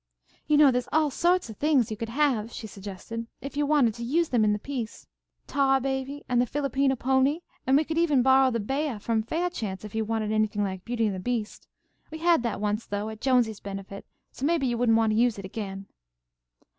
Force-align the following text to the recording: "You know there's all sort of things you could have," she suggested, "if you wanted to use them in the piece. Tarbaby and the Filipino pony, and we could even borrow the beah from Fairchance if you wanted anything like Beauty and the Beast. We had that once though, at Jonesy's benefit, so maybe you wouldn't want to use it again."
"You 0.47 0.57
know 0.57 0.71
there's 0.71 0.87
all 0.91 1.11
sort 1.11 1.47
of 1.47 1.57
things 1.57 1.91
you 1.91 1.95
could 1.95 2.09
have," 2.09 2.51
she 2.51 2.65
suggested, 2.65 3.27
"if 3.39 3.55
you 3.55 3.67
wanted 3.67 3.93
to 3.93 4.03
use 4.03 4.29
them 4.29 4.43
in 4.43 4.51
the 4.51 4.57
piece. 4.57 5.05
Tarbaby 5.45 6.23
and 6.27 6.41
the 6.41 6.47
Filipino 6.47 6.95
pony, 6.95 7.41
and 7.67 7.77
we 7.77 7.83
could 7.83 7.99
even 7.99 8.23
borrow 8.23 8.49
the 8.49 8.59
beah 8.59 8.99
from 8.99 9.21
Fairchance 9.21 9.85
if 9.85 9.93
you 9.93 10.03
wanted 10.03 10.31
anything 10.31 10.63
like 10.63 10.83
Beauty 10.85 11.05
and 11.05 11.13
the 11.15 11.19
Beast. 11.19 11.67
We 12.09 12.17
had 12.17 12.41
that 12.41 12.59
once 12.59 12.87
though, 12.87 13.09
at 13.09 13.21
Jonesy's 13.21 13.59
benefit, 13.59 14.07
so 14.31 14.43
maybe 14.43 14.65
you 14.65 14.75
wouldn't 14.75 14.97
want 14.97 15.11
to 15.11 15.19
use 15.19 15.37
it 15.37 15.45
again." 15.45 15.85